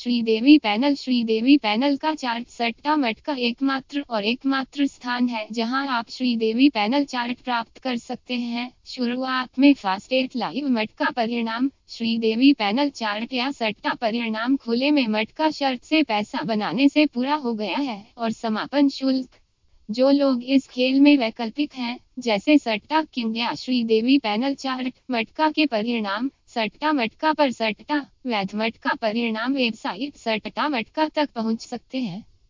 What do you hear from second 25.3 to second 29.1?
के परिणाम सट्टा मटका पर सट्टा वैध मटका